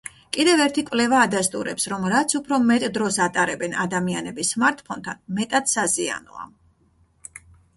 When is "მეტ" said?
2.71-2.85